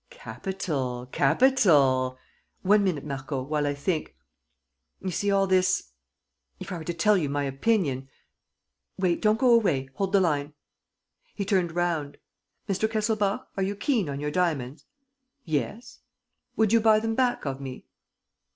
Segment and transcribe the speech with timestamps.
[0.09, 2.17] Capital, capital!...
[2.63, 4.15] One minute, Marco, while I think....
[4.99, 5.91] You see, all this....
[6.59, 8.09] If I were to tell you my opinion....
[8.97, 9.89] Wait, don't go away...
[9.93, 10.55] hold the line...."
[11.35, 12.17] He turned round.
[12.67, 12.89] "Mr.
[12.89, 14.85] Kesselbach, are you keen on your diamonds?"
[15.45, 15.99] "Yes."
[16.55, 17.85] "Would you buy them back of me?"